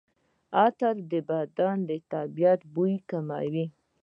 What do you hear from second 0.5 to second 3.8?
عطرونه د بدن طبیعي بوی کموي.